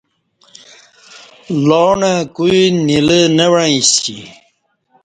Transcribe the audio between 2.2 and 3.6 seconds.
کوی نیلہ نہ و